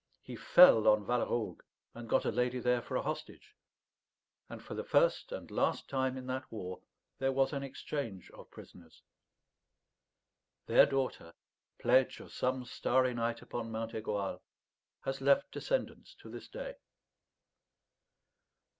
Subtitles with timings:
[0.23, 1.61] He fell on Valleraugue,
[1.93, 3.53] and got a lady there for a hostage;
[4.49, 6.81] and for the first and last time in that war
[7.19, 9.03] there was an exchange of prisoners.
[10.65, 11.35] Their daughter,
[11.79, 14.41] pledge of some starry night upon Mount Aigoal,
[15.01, 16.73] has left descendants to this day.